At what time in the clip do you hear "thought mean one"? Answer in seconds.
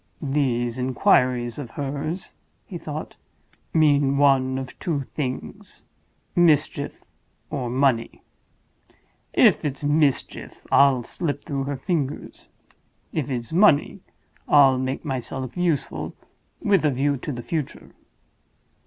2.79-4.57